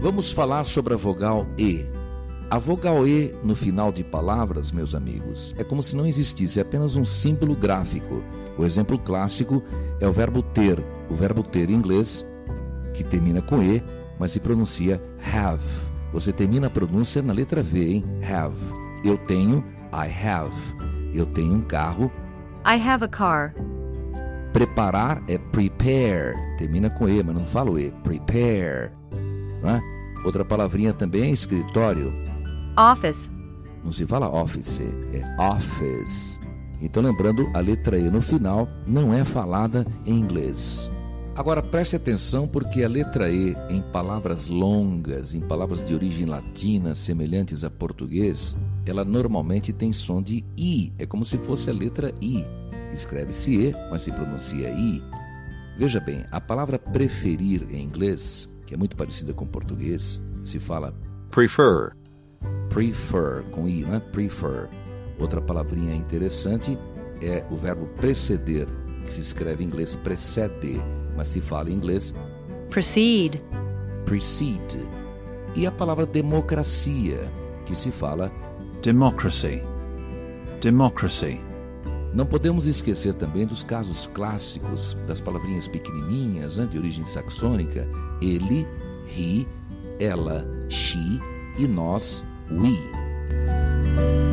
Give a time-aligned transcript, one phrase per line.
[0.00, 1.84] Vamos falar sobre a vogal E.
[2.48, 6.62] A vogal E no final de palavras, meus amigos, é como se não existisse, é
[6.62, 8.22] apenas um símbolo gráfico.
[8.56, 9.62] O exemplo clássico
[10.00, 10.78] é o verbo ter.
[11.10, 12.24] O verbo ter em inglês,
[12.94, 13.82] que termina com E,
[14.20, 15.00] mas se pronuncia
[15.34, 15.62] have.
[16.12, 18.04] Você termina a pronúncia na letra V, hein?
[18.22, 18.56] Have.
[19.04, 20.54] Eu tenho, I have.
[21.12, 22.10] Eu tenho um carro.
[22.64, 23.52] I have a car.
[24.52, 26.34] Preparar é prepare.
[26.56, 27.90] Termina com E, mas não falo E.
[28.04, 28.92] Prepare.
[29.62, 29.80] Né?
[30.24, 32.12] Outra palavrinha também é escritório.
[32.76, 33.30] Office.
[33.84, 36.40] Não se fala office, é office.
[36.80, 40.90] Então, lembrando, a letra E no final não é falada em inglês.
[41.34, 46.96] Agora preste atenção porque a letra E em palavras longas, em palavras de origem latina
[46.96, 52.12] semelhantes a português, ela normalmente tem som de I, é como se fosse a letra
[52.20, 52.44] I.
[52.92, 55.02] Escreve-se E, mas se pronuncia I.
[55.76, 60.94] Veja bem, a palavra preferir em inglês, que é muito parecida com português, se fala
[61.30, 61.96] prefer.
[62.68, 64.00] Prefer, com I, não é?
[64.00, 64.68] Prefer.
[65.18, 66.78] Outra palavrinha interessante
[67.22, 68.68] é o verbo preceder,
[69.06, 70.78] que se escreve em inglês precede
[71.16, 72.14] mas se fala em inglês
[72.68, 73.42] proceed.
[74.04, 74.86] Precede.
[75.56, 77.20] E a palavra democracia,
[77.64, 78.30] que se fala
[78.82, 79.62] democracy.
[80.60, 81.40] Democracy.
[82.12, 87.86] Não podemos esquecer também dos casos clássicos das palavrinhas pequenininhas, né, de origem saxônica,
[88.20, 88.66] ele,
[89.06, 89.46] he,
[90.00, 91.20] ela, she
[91.58, 94.27] e nós, we.